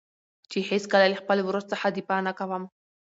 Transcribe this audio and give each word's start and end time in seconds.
چې 0.49 0.57
هېڅکله 0.69 1.05
له 1.11 1.17
خپل 1.21 1.37
ورور 1.43 1.63
څخه 1.71 1.87
دفاع 1.97 2.19
نه 2.27 2.33
کوم. 2.39 2.63